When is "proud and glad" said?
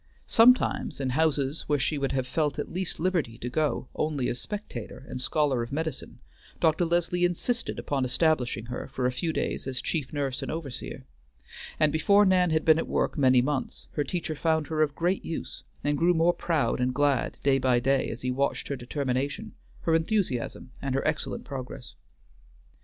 16.33-17.37